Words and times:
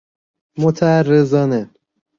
متعرضانه 0.57 1.69